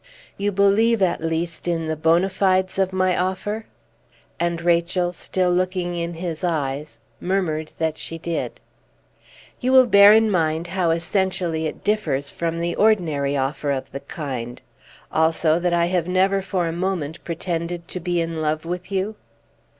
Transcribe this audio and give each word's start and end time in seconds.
"You 0.35 0.51
believe, 0.51 0.99
at 1.03 1.23
least, 1.23 1.67
in 1.67 1.85
the 1.85 1.95
bona 1.95 2.29
fides 2.29 2.79
of 2.79 2.91
my 2.91 3.15
offer?" 3.15 3.67
And 4.39 4.59
Rachel, 4.59 5.13
still 5.13 5.51
looking 5.51 5.93
in 5.93 6.15
his 6.15 6.43
eyes, 6.43 6.99
murmured 7.19 7.73
that 7.77 7.99
she 7.99 8.17
did. 8.17 8.59
"You 9.59 9.71
will 9.71 9.85
bear 9.85 10.11
in 10.11 10.31
mind 10.31 10.65
how 10.73 10.89
essentially 10.89 11.67
it 11.67 11.83
differs 11.83 12.31
from 12.31 12.59
the 12.61 12.73
ordinary 12.77 13.37
offer 13.37 13.69
of 13.69 13.91
the 13.91 13.99
kind; 13.99 14.59
also, 15.11 15.59
that 15.59 15.71
I 15.71 15.85
have 15.85 16.07
never 16.07 16.41
for 16.41 16.65
a 16.67 16.71
moment 16.73 17.23
pretended 17.23 17.87
to 17.89 17.99
be 17.99 18.19
in 18.21 18.41
love 18.41 18.65
with 18.65 18.91
you?" 18.91 19.17